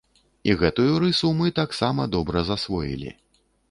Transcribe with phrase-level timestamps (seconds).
[0.49, 3.19] І гэтую рысу мы таксама добра засвоілі.